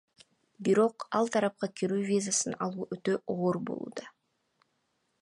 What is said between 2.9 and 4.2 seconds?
өтө оор болууда.